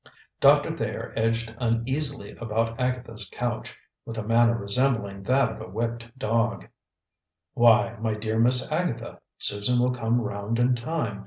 [0.39, 6.17] Doctor Thayer edged uneasily about Agatha's couch, with a manner resembling that of a whipped
[6.17, 6.67] dog.
[7.53, 11.19] "Why, my dear Miss Agatha, Susan will come round in time.